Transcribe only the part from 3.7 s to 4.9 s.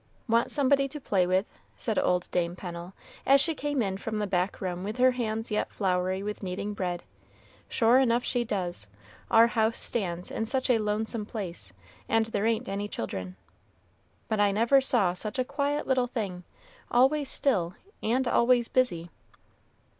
in from the back room